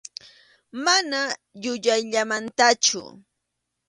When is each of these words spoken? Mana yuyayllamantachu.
Mana 0.83 1.19
yuyayllamantachu. 1.63 3.01